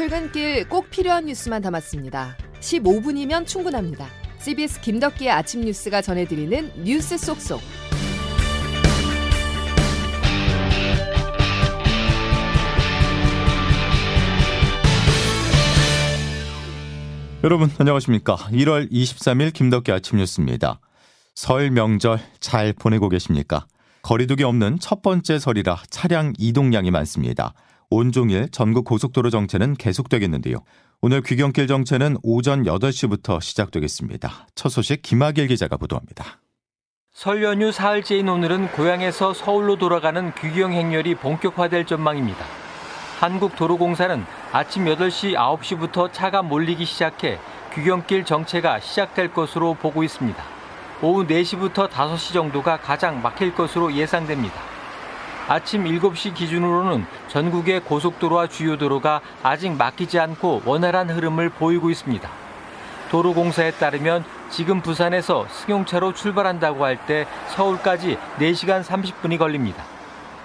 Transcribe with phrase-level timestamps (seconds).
[0.00, 2.34] 출근길 꼭 필요한 뉴스만 담았습니다.
[2.60, 4.06] 15분이면 충분합니다.
[4.38, 7.60] CBS 김덕기의 아침 뉴스가 전해드리는 뉴스 속속.
[17.44, 18.36] 여러분 안녕하십니까?
[18.36, 20.80] 1월 23일 김덕기 아침 뉴스입니다.
[21.34, 23.66] 설 명절 잘 보내고 계십니까?
[24.00, 27.52] 거리두기 없는 첫 번째 설이라 차량 이동량이 많습니다.
[27.90, 30.58] 온종일 전국 고속도로 정체는 계속되겠는데요.
[31.02, 34.46] 오늘 귀경길 정체는 오전 8시부터 시작되겠습니다.
[34.54, 36.38] 첫 소식 김학일 기자가 보도합니다.
[37.12, 42.44] 설 연휴 사흘째인 오늘은 고향에서 서울로 돌아가는 귀경 행렬이 본격화될 전망입니다.
[43.18, 47.40] 한국도로공사는 아침 8시, 9시부터 차가 몰리기 시작해
[47.74, 50.42] 귀경길 정체가 시작될 것으로 보고 있습니다.
[51.02, 54.79] 오후 4시부터 5시 정도가 가장 막힐 것으로 예상됩니다.
[55.50, 62.30] 아침 7시 기준으로는 전국의 고속도로와 주요 도로가 아직 막히지 않고 원활한 흐름을 보이고 있습니다.
[63.10, 69.82] 도로공사에 따르면 지금 부산에서 승용차로 출발한다고 할 때 서울까지 4시간 30분이 걸립니다.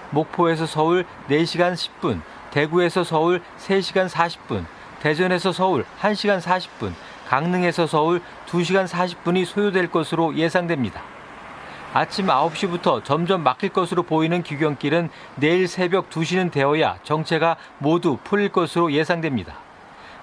[0.09, 4.65] 목포에서 서울 4시간 10분, 대구에서 서울 3시간 40분,
[5.01, 6.93] 대전에서 서울 1시간 40분,
[7.27, 11.03] 강릉에서 서울 2시간 40분이 소요될 것으로 예상됩니다.
[11.97, 18.91] 아침 9시부터 점점 막힐 것으로 보이는 귀경길은 내일 새벽 2시는 되어야 정체가 모두 풀릴 것으로
[18.91, 19.53] 예상됩니다.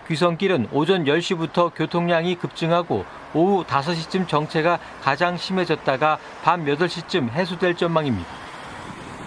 [0.07, 8.29] 귀성길은 오전 10시부터 교통량이 급증하고 오후 5시쯤 정체가 가장 심해졌다가 밤 8시쯤 해소될 전망입니다.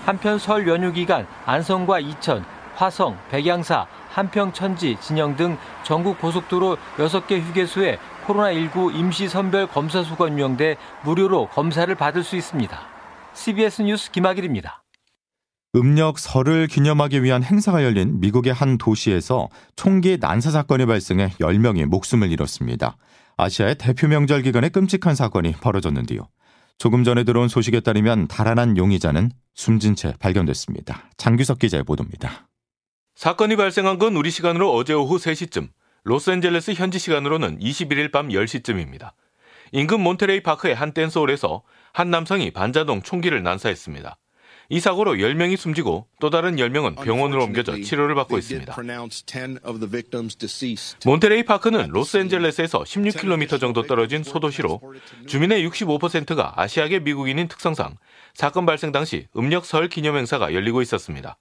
[0.06, 7.42] 한편 설 연휴 기간 안성과 이천, 화성, 백양사, 한평, 천지, 진영 등 전국 고속도로 6개
[7.42, 12.78] 휴게소에 코로나19 임시 선별 검사 수가 운영돼 무료로 검사를 받을 수 있습니다.
[13.34, 14.84] CBS 뉴스 김학일입니다.
[15.76, 22.32] 음력 설을 기념하기 위한 행사가 열린 미국의 한 도시에서 총기 난사 사건이 발생해 10명이 목숨을
[22.32, 22.96] 잃었습니다.
[23.38, 26.30] 아시아의 대표 명절 기간에 끔찍한 사건이 벌어졌는데요.
[26.78, 31.10] 조금 전에 들어온 소식에 따르면 달아난 용의자는 숨진 채 발견됐습니다.
[31.18, 32.48] 장규석 기자의 보도입니다.
[33.16, 35.70] 사건이 발생한 건 우리 시간으로 어제 오후 3시쯤,
[36.06, 39.14] 로스앤젤레스 현지 시간으로는 21일 밤 10시쯤입니다.
[39.72, 44.16] 인근 몬테레이 파크의 한 댄스홀에서 한 남성이 반자동 총기를 난사했습니다.
[44.70, 48.76] 이 사고로 10명이 숨지고 또 다른 10명은 병원으로 옮겨져 치료를 받고 있습니다.
[51.06, 54.80] 몬테레이 파크는 로스앤젤레스에서 16km 정도 떨어진 소도시로
[55.26, 57.98] 주민의 65%가 아시아계 미국인인 특성상
[58.36, 61.38] 사건 발생 당시 음력 설 기념 행사가 열리고 있었습니다.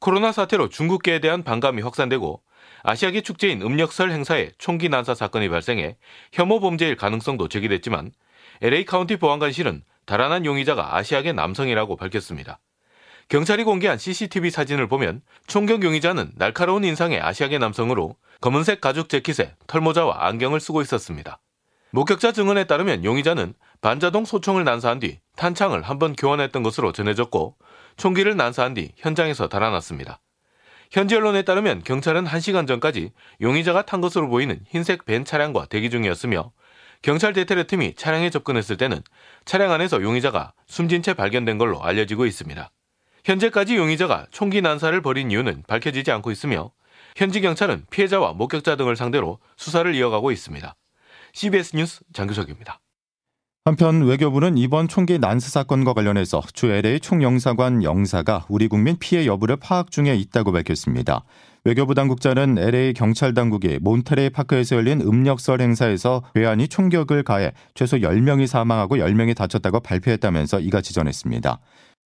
[0.00, 2.42] 코로나 사태로 중국계에 대한 반감이 확산되고
[2.82, 5.96] 아시아계 축제인 음력설 행사에 총기 난사 사건이 발생해
[6.32, 8.12] 혐오 범죄일 가능성도 제기됐지만
[8.62, 12.58] LA 카운티 보안관실은 달아난 용의자가 아시아계 남성이라고 밝혔습니다.
[13.28, 20.26] 경찰이 공개한 CCTV 사진을 보면 총격 용의자는 날카로운 인상의 아시아계 남성으로 검은색 가죽 재킷에 털모자와
[20.28, 21.38] 안경을 쓰고 있었습니다.
[21.90, 27.56] 목격자 증언에 따르면 용의자는 반자동 소총을 난사한 뒤 탄창을 한 번 교환했던 것으로 전해졌고
[27.96, 30.20] 총기를 난사한 뒤 현장에서 달아났습니다.
[30.90, 36.52] 현지 언론에 따르면 경찰은 1시간 전까지 용의자가 탄 것으로 보이는 흰색 벤 차량과 대기 중이었으며
[37.02, 39.02] 경찰 대테러 팀이 차량에 접근했을 때는
[39.44, 42.70] 차량 안에서 용의자가 숨진 채 발견된 걸로 알려지고 있습니다.
[43.24, 46.72] 현재까지 용의자가 총기 난사를 벌인 이유는 밝혀지지 않고 있으며
[47.16, 50.74] 현지 경찰은 피해자와 목격자 등을 상대로 수사를 이어가고 있습니다.
[51.34, 52.80] CBS 뉴스 장규석입니다.
[53.64, 59.56] 한편 외교부는 이번 총기 난사 사건과 관련해서 주 LA 총영사관 영사가 우리 국민 피해 여부를
[59.56, 61.24] 파악 중에 있다고 밝혔습니다.
[61.64, 68.46] 외교부 당국자는 LA 경찰 당국이 몬테레이 파크에서 열린 음력설 행사에서 괴한이 총격을 가해 최소 10명이
[68.46, 71.58] 사망하고 10명이 다쳤다고 발표했다면서 이같이 전했습니다.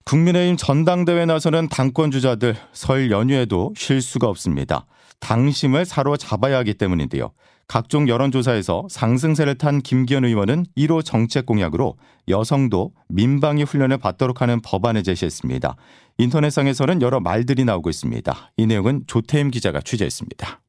[0.05, 4.87] 국민의힘 전당대회 나서는 당권 주자들 설 연휴에도 쉴 수가 없습니다.
[5.21, 7.31] 당심을 사로잡아야 하기 때문인데요.
[7.73, 11.97] 각종 여론조사에서 상승세를 탄 김기현 의원은 1호 정책 공약으로
[12.29, 15.77] 여성도 민방위 훈련을 받도록 하는 법안을 제시했습니다.
[16.19, 18.53] 인터넷상에서는 여러 말들이 나오고 있습니다.
[18.59, 20.61] 이 내용은 조태임 기자가 취재했습니다.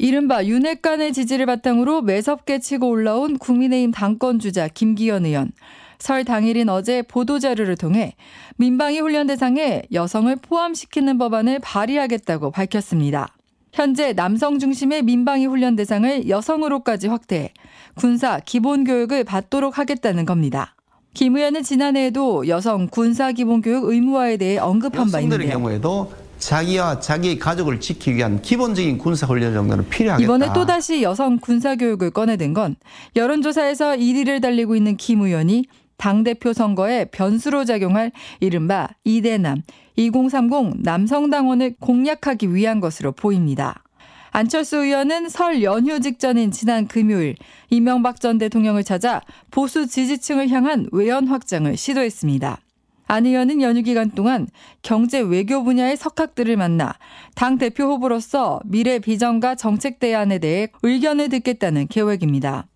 [0.00, 5.52] 이른바 윤핵관의 지지를 바탕으로 매섭게 치고 올라온 국민의힘 당권 주자 김기현 의원.
[6.00, 8.16] 설 당일인 어제 보도자료를 통해
[8.56, 13.37] 민방위 훈련 대상에 여성을 포함시키는 법안을 발의하겠다고 밝혔습니다.
[13.78, 17.52] 현재 남성 중심의 민방위 훈련 대상을 여성으로까지 확대해
[17.94, 20.74] 군사 기본 교육을 받도록 하겠다는 겁니다.
[21.14, 25.52] 김 의원은 지난해에도 여성 군사 기본 교육 의무화에 대해 언급한 바 있는데요.
[25.52, 30.24] 경우에도 자기와 자기의 가족을 지키기 위한 기본적인 군사 훈련 정도는 필요하겠다.
[30.24, 32.74] 이번에 또 다시 여성 군사 교육을 꺼내든 건
[33.14, 35.66] 여론조사에서 1위를 달리고 있는 김 의원이
[35.98, 38.10] 당대표 선거에 변수로 작용할
[38.40, 39.62] 이른바 이대남
[39.96, 43.82] 2030 남성당원을 공략하기 위한 것으로 보입니다.
[44.30, 47.34] 안철수 의원은 설 연휴 직전인 지난 금요일
[47.70, 52.60] 이명박 전 대통령을 찾아 보수 지지층을 향한 외연 확장을 시도했습니다.
[53.08, 54.46] 안 의원은 연휴 기간 동안
[54.82, 56.94] 경제 외교 분야의 석학들을 만나
[57.34, 62.66] 당 대표 후보로서 미래 비전과 정책 대안에 대해 의견을 듣겠다는 계획입니다.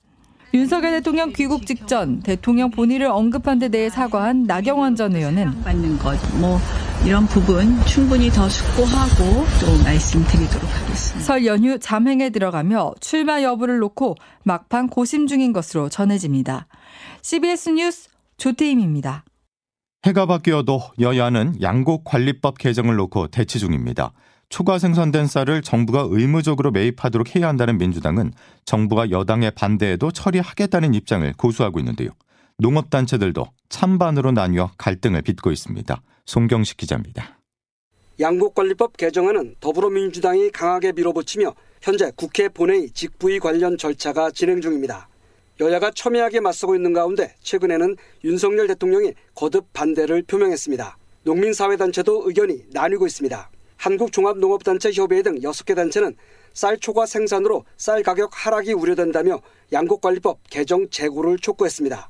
[0.55, 6.19] 윤석열 대통령 귀국 직전 대통령 본의를 언급한 데 대해 사과한 나경원 전 의원은 받는 것,
[6.39, 6.59] 뭐
[7.07, 11.25] 이런 부분 충분히 더 숙고하고 또 말씀드리도록 하겠습니다.
[11.25, 16.67] 설 연휴 잠행에 들어가며 출마 여부를 놓고 막판 고심 중인 것으로 전해집니다.
[17.23, 19.25] CBS 뉴스 조태임입니다.
[20.05, 24.13] 해가 바뀌어도 여야는 양곡 관리법 개정을 놓고 대치 중입니다.
[24.53, 28.35] 초과 생산된 쌀을 정부가 의무적으로 매입하도록 해야 한다는 민주당은
[28.67, 32.11] 정부가 여당의 반대에도 처리하겠다는 입장을 고수하고 있는데요.
[32.59, 36.03] 농업단체들도 찬반으로 나뉘어 갈등을 빚고 있습니다.
[36.27, 37.39] 송경식 기자입니다.
[38.21, 45.09] 양곡관리법 개정안은 더불어민주당이 강하게 밀어붙이며 현재 국회 본회의 직부의 관련 절차가 진행 중입니다.
[45.61, 50.99] 여야가 첨예하게 맞서고 있는 가운데 최근에는 윤석열 대통령이 거듭 반대를 표명했습니다.
[51.23, 53.51] 농민사회단체도 의견이 나뉘고 있습니다.
[53.83, 56.15] 한국종합농업단체 협의회 등 6개 단체는
[56.55, 59.41] 쌀 초과 생산으로 쌀 가격 하락이 우려된다며
[59.73, 62.09] 양곡관리법 개정 재고를 촉구했습니다.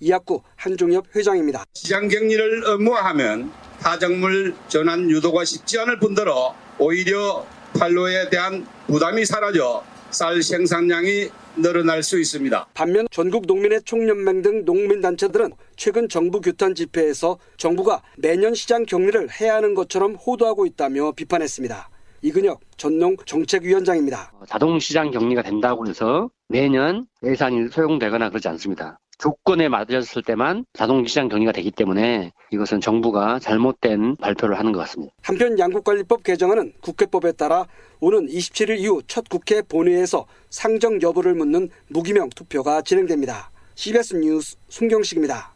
[0.00, 1.64] 이학구 한종협 회장입니다.
[1.72, 7.46] 시장 격리를 의무화하면 타작물 전환 유도가 쉽지 않을 뿐더러 오히려
[7.78, 12.66] 판로에 대한 부담이 사라져 쌀 생산량이 늘어날 수 있습니다.
[12.74, 19.54] 반면 전국 농민의 총연맹 등 농민단체들은 최근 정부 규탄 집회에서 정부가 매년 시장 격리를 해야
[19.56, 21.90] 하는 것처럼 호도하고 있다며 비판했습니다.
[22.22, 24.32] 이근혁 전농 정책위원장입니다.
[24.48, 28.98] 자동 시장 격리가 된다고 해서 매년 예산이 소용되거나 그러지 않습니다.
[29.18, 35.14] 조건에 맞았을 때만 자동시장 격리가 되기 때문에 이것은 정부가 잘못된 발표를 하는 것 같습니다.
[35.22, 37.66] 한편 양국관리법 개정안은 국회법에 따라
[38.00, 43.50] 오는 27일 이후 첫 국회 본회의에서 상정 여부를 묻는 무기명 투표가 진행됩니다.
[43.74, 45.55] CBS 뉴스 송경식입니다.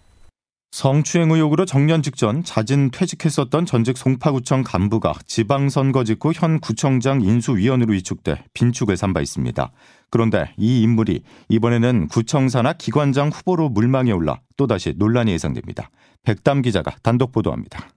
[0.70, 8.44] 성추행 의혹으로 정년 직전 자진 퇴직했었던 전직 송파구청 간부가 지방선거 직후 현 구청장 인수위원으로 위촉돼
[8.54, 9.72] 빈축을 삼바 있습니다.
[10.10, 15.90] 그런데 이 인물이 이번에는 구청사나 기관장 후보로 물망에 올라 또다시 논란이 예상됩니다.
[16.22, 17.88] 백담 기자가 단독 보도합니다.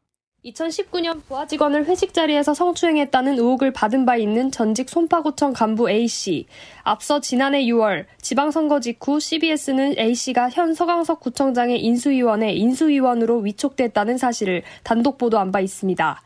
[0.46, 6.48] 2019년 부하 직원을 회식 자리에서 성추행했다는 의혹을 받은 바 있는 전직 손파구청 간부 A씨.
[6.84, 15.18] 앞서 지난해 6월 지방선거 직후 CBS는 A씨가 현 서강석 구청장의 인수위원회 인수위원으로 위촉됐다는 사실을 단독
[15.18, 16.22] 보도한 바 있습니다.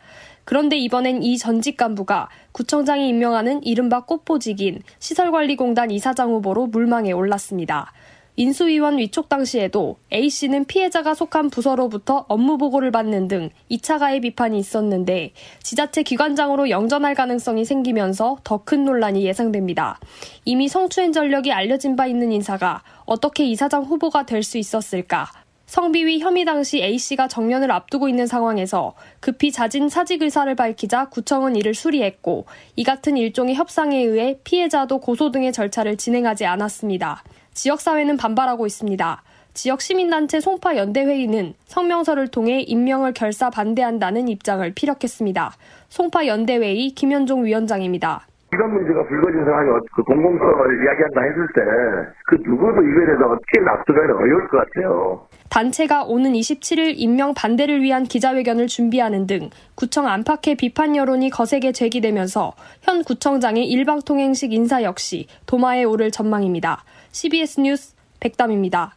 [0.45, 7.91] 그런데 이번엔 이 전직 간부가 구청장이 임명하는 이른바 꽃보직인 시설관리공단 이사장 후보로 물망에 올랐습니다.
[8.38, 15.34] 인수위원 위촉 당시에도 A씨는 피해자가 속한 부서로부터 업무 보고를 받는 등 2차 가해 비판이 있었는데
[15.63, 20.00] 지자체 기관장으로 영전할 가능성이 생기면서 더 큰 논란이 예상됩니다.
[20.45, 25.31] 이미 성추행 전력이 알려진 바 있는 인사가 어떻게 이사장 후보가 될 수 있었을까?
[25.66, 31.74] 성비위 혐의 당시 A씨가 정년을 앞두고 있는 상황에서 급히 자진 사직 의사를 밝히자 구청은 이를
[31.74, 32.45] 수리했고
[32.75, 37.24] 이 같은 일종의 협상에 의해 피해자도 고소 등의 절차를 진행하지 않았습니다.
[37.57, 39.24] 지역사회는 반발하고 있습니다.
[39.56, 45.51] 지역 시민단체 송파 연대회의는 성명서를 통해 임명을 결사 반대한다는 입장을 피력했습니다.
[45.89, 48.27] 송파 연대회의 김현종 위원장입니다.
[48.53, 54.12] 이런 문제가 불거진 상황이 그 공공성을 이야기한다 했을 때 그 누구도 이거에 대해서 어떻게 납득하기
[54.12, 55.25] 어려울 것 같아요.
[55.50, 62.51] 단체가 오는 27일 임명 반대를 위한 기자회견을 준비하는 등 구청 안팎의 비판 여론이 거세게 제기되면서
[62.81, 66.84] 현 구청장의 일방통행식 인사 역시 도마에 오를 전망입니다.
[67.17, 68.95] CBS 뉴스 백담입니다.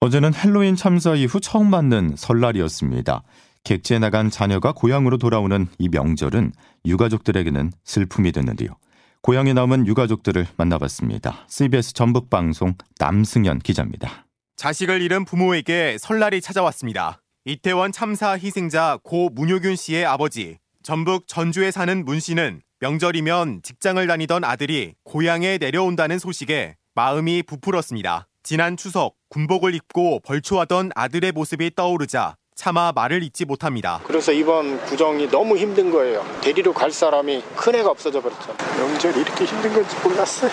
[0.00, 3.22] 어제는 헬로윈 참사 이후 처음 맞는 설날이었습니다.
[3.62, 6.52] 객지에 나간 자녀가 고향으로 돌아오는 이 명절은
[6.84, 8.70] 유가족들에게는 슬픔이 됐는데요.
[9.22, 11.46] 고향에 남은 유가족들을 만나봤습니다.
[11.48, 14.26] CBS 전북방송 남승현 기자입니다.
[14.56, 17.22] 자식을 잃은 부모에게 설날이 찾아왔습니다.
[17.44, 24.42] 이태원 참사 희생자 고 문효균 씨의 아버지, 전북 전주에 사는 문 씨는 명절이면 직장을 다니던
[24.42, 28.28] 아들이 고향에 내려온다는 소식에 마음이 부풀었습니다.
[28.44, 34.00] 지난 추석 군복을 입고 벌초하던 아들의 모습이 떠오르자 차마 말을 잇지 못합니다.
[34.04, 36.24] 그래서 이번 구정이 너무 힘든 거예요.
[36.40, 38.54] 데리러 갈 사람이 큰 애가 없어져 버렸죠.
[38.78, 40.52] 명절이 이렇게 힘든 건지 몰랐어요.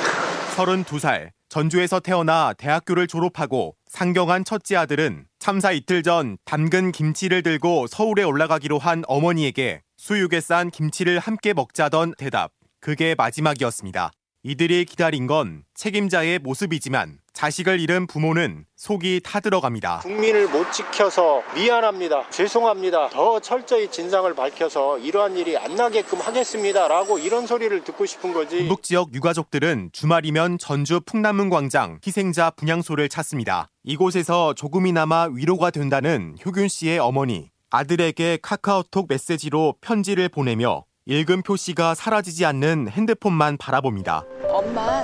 [0.56, 8.24] 32살, 전주에서 태어나 대학교를 졸업하고 상경한 첫째 아들은 참사 이틀 전 담근 김치를 들고 서울에
[8.24, 12.52] 올라가기로 한 어머니에게 수육에 싼 김치를 함께 먹자던 대답.
[12.80, 14.12] 그게 마지막이었습니다.
[14.44, 20.00] 이들이 기다린 건 책임자의 모습이지만 자식을 잃은 부모는 속이 타들어갑니다.
[20.00, 22.28] 국민을 못 지켜서 미안합니다.
[22.32, 23.10] 죄송합니다.
[23.10, 28.58] 더 철저히 진상을 밝혀서 이러한 일이 안 나게끔 하겠습니다라고 이런 소리를 듣고 싶은 거지.
[28.58, 33.70] 전북 지역 유가족들은 주말이면 전주 풍남문 광장 희생자 분향소를 찾습니다.
[33.84, 42.46] 이곳에서 조금이나마 위로가 된다는 효균 씨의 어머니 아들에게 카카오톡 메시지로 편지를 보내며 읽음 표시가 사라지지
[42.46, 44.24] 않는 핸드폰만 바라봅니다.
[44.50, 45.02] 엄마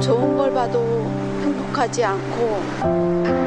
[0.00, 0.80] 좋은 걸 봐도
[1.42, 2.62] 행복하지 않고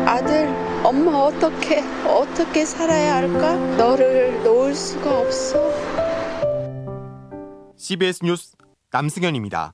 [0.06, 0.50] 아들
[0.84, 3.56] 엄마 어떻게 어떻게 살아야 할까?
[3.78, 5.72] 너를 놓을 수가 없어.
[7.78, 8.56] CBS 뉴스
[8.92, 9.72] 남승현입니다.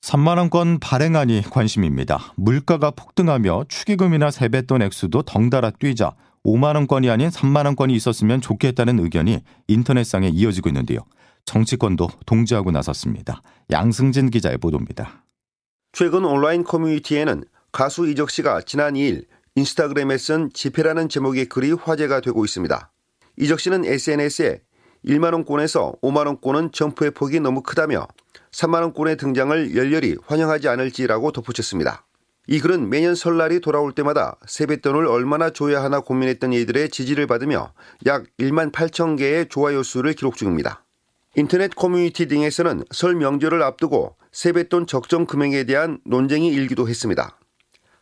[0.00, 2.32] 3만원권 발행안이 관심입니다.
[2.36, 6.14] 물가가 폭등하며 축의금이나 세뱃돈 액수도 덩달아 뛰자
[6.48, 11.00] 5만 원권이 아닌 3만 원권이 있었으면 좋겠다는 의견이 인터넷상에 이어지고 있는데요.
[11.44, 13.42] 정치권도 동지하고 나섰습니다.
[13.70, 15.24] 양승진 기자의 보도입니다.
[15.92, 19.26] 최근 온라인 커뮤니티에는 가수 이적 씨가 지난 2일
[19.56, 22.92] 인스타그램에 쓴 지폐라는 제목의 글이 화제가 되고 있습니다.
[23.36, 24.60] 이적 씨는 SNS에
[25.04, 28.06] 1만 원권에서 5만 원권은 점프의 폭이 너무 크다며
[28.52, 32.07] 3만 원권의 등장을 열렬히 환영하지 않을지라고 덧붙였습니다.
[32.50, 37.74] 이 글은 매년 설날이 돌아올 때마다 세뱃돈을 얼마나 줘야 하나 고민했던 이들의 지지를 받으며
[38.06, 40.82] 약 1만 8천 개의 좋아요 수를 기록 중입니다.
[41.36, 47.38] 인터넷 커뮤니티 등에서는 설 명절을 앞두고 세뱃돈 적정 금액에 대한 논쟁이 일기도 했습니다.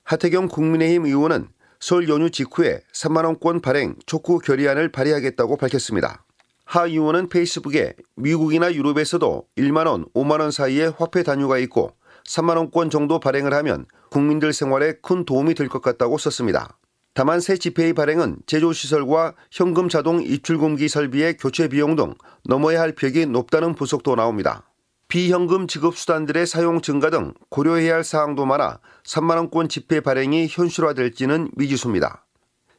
[0.05, 1.49] 하태경 국민의힘 의원은
[1.81, 6.25] 설 연휴 직후에 3만원권 발행 촉구 결의안을 발의하겠다고 밝혔습니다.
[6.65, 11.95] 하 의원은 페이스북에 미국이나 유럽에서도 1만원, 5만원 사이에 화폐 단위가 있고
[12.27, 16.79] 3만 원권 정도 발행을 하면 국민들 생활에 큰 도움이 될 것 같다고 썼습니다.
[17.15, 22.15] 다만 새 지폐의 발행은 제조시설과 현금 자동 입출금기 설비의 교체 비용 등
[22.45, 24.65] 넘어야 할 벽이 높다는 분석도 나옵니다.
[25.09, 32.27] 비현금 지급 수단들의 사용 증가 등 고려해야 할 사항도 많아 3만원권 지폐 발행이 현실화될지는 미지수입니다.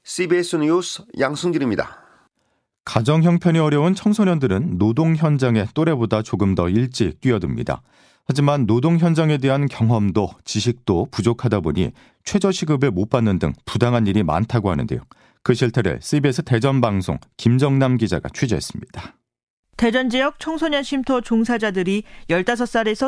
[0.04, 2.04] CBS 뉴스 양승길입니다.
[2.86, 7.82] 가정 형편이 어려운 청소년들은 노동 현장에 또래보다 조금 더 일찍 뛰어듭니다.
[8.27, 11.91] 하지만 노동 현장에 대한 경험도 지식도 부족하다 보니
[12.25, 15.00] 최저시급을 못 받는 등 부당한 일이 많다고 하는데요.
[15.43, 19.15] 그 실태를 CBS 대전 방송 김정남 기자가 취재했습니다.
[19.77, 23.07] 대전 지역 청소년 쉼터 종사자들이 15살에서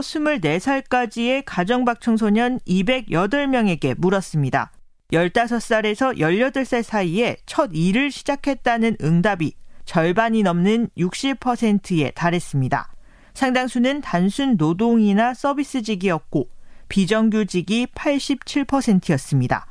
[0.87, 4.71] 24살까지의 가정박 청소년 208명에게 물었습니다.
[5.11, 9.53] 15살에서 18살 사이에 첫 일을 시작했다는 응답이
[9.85, 12.93] 절반이 넘는 60%에 달했습니다.
[13.39, 16.49] 상당수는 단순 노동이나 서비스직이었고
[16.89, 19.65] 비정규직이 87%였습니다.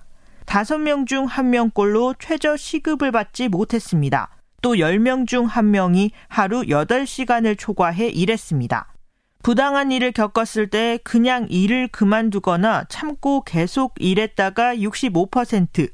[0.47, 4.31] 5명 중 1명꼴로 최저 시급을 받지 못했습니다.
[4.63, 8.95] 또 10명 중 1명이 하루 8시간을 초과해 일했습니다.
[9.43, 15.91] 부당한 일을 겪었을 때 그냥 일을 그만두거나 참고 계속 일했다가 65%,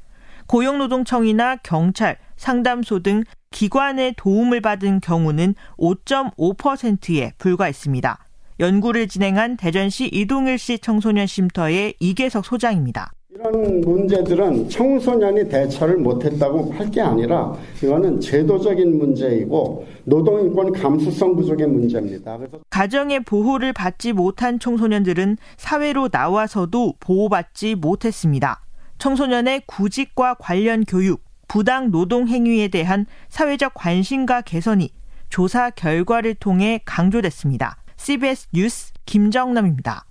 [0.47, 8.19] 고용노동청이나 경찰, 상담소 등 기관의 도움을 받은 경우는 5.5%에 불과했습니다.
[8.59, 13.13] 연구를 진행한 대전시 이동일시 청소년 쉼터의 이계석 소장입니다.
[13.33, 22.37] 이런 문제들은 청소년이 대처를 못했다고 할 게 아니라 이거는 제도적인 문제이고 노동인권 감수성 부족의 문제입니다.
[22.69, 28.61] 가정의 보호를 받지 못한 청소년들은 사회로 나와서도 보호받지 못했습니다.
[28.97, 34.89] 청소년의 구직과 관련 교육, 부당 노동 행위에 대한 사회적 관심과 개선이
[35.29, 37.77] 조사 결과를 통해 강조됐습니다.
[37.97, 40.05] CBS 뉴스 김정남입니다.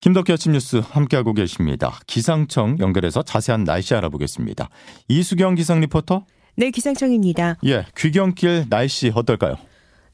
[0.00, 1.98] 김덕기 아침 뉴스 함께하고 계십니다.
[2.06, 4.70] 기상청 연결해서 자세한 날씨 알아보겠습니다.
[5.08, 6.24] 이수경 기상 리포터.
[6.56, 7.58] 네, 기상청입니다.
[7.66, 9.56] 예, 귀경길 날씨 어떨까요?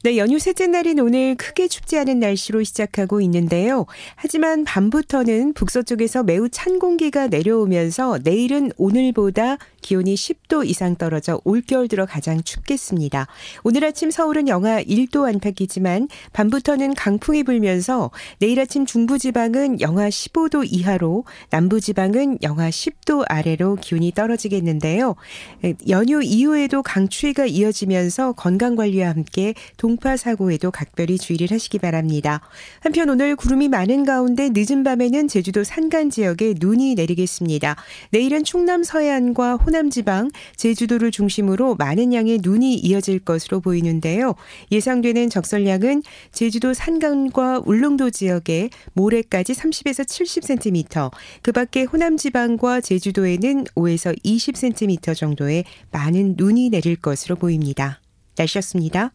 [0.07, 3.85] 네, 연휴 셋째 날인 오늘 크게 춥지 않은 날씨로 시작하고 있는데요.
[4.15, 12.05] 하지만 밤부터는 북서쪽에서 매우 찬 공기가 내려오면서 내일은 오늘보다 기온이 10도 이상 떨어져 올겨울 들어
[12.05, 13.27] 가장 춥겠습니다.
[13.65, 21.25] 오늘 아침 서울은 영하 1도 안팎이지만 밤부터는 강풍이 불면서 내일 아침 중부지방은 영하 15도 이하로
[21.49, 25.15] 남부지방은 영하 10도 아래로 기온이 떨어지겠는데요.
[25.89, 32.41] 연휴 이후에도 강추위가 이어지면서 건강관리와 함께 동파 사고에도 각별히 주의를 하시기 바랍니다.
[32.79, 37.75] 한편 오늘 구름이 많은 가운데 늦은 밤에는 제주도 산간 지역에 눈이 내리겠습니다.
[38.11, 44.35] 내일은 충남 서해안과 호남 지방, 제주도를 중심으로 많은 양의 눈이 이어질 것으로 보이는데요.
[44.71, 51.11] 예상되는 적설량은 제주도 산간과 울릉도 지역에 모레까지 30에서 70cm,
[51.41, 58.01] 그 밖에 호남 지방과 제주도에는 5에서 20cm 정도의 많은 눈이 내릴 것으로 보입니다.
[58.37, 59.11] 날씨였습니다.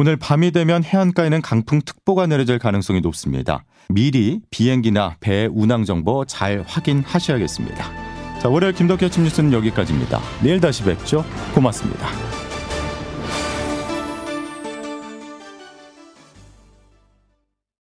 [0.00, 3.64] 오늘 밤이 되면 해안가에는 강풍특보가 내려질 가능성이 높습니다.
[3.88, 8.38] 미리 비행기나 배 운항 정보 잘 확인하셔야겠습니다.
[8.38, 10.20] 자, 월요일 김덕기 아침 뉴스는 여기까지입니다.
[10.40, 11.24] 내일 다시 뵙죠.
[11.52, 12.06] 고맙습니다.